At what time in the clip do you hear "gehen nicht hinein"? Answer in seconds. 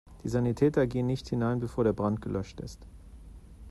0.87-1.59